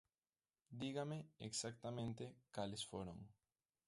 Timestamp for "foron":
2.89-3.19